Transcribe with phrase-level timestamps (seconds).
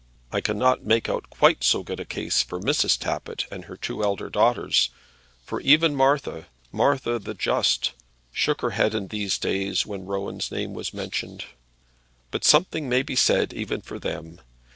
[0.31, 2.97] I cannot make out quite so good a case for Mrs.
[2.97, 4.89] Tappitt and her two elder daughters;
[5.45, 7.91] for even Martha, Martha the just,
[8.31, 11.45] shook her head in these days when Rowan's name was mentioned;
[12.31, 14.41] but something may be said even for them.